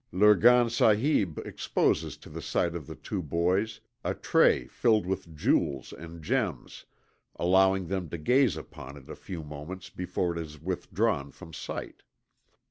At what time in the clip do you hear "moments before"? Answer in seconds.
9.43-10.31